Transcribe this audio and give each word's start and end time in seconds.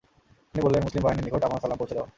তিনি 0.49 0.61
বললেন, 0.65 0.81
মুসলিম 0.83 1.03
বাহিনীর 1.03 1.25
নিকট 1.25 1.43
আমার 1.43 1.61
সালাম 1.61 1.77
পৌঁছে 1.77 1.95
দাও। 1.95 2.07